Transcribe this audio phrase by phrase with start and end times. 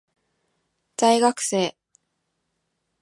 [0.97, 1.75] 在学生